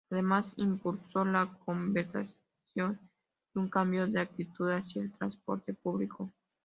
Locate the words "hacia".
4.71-4.99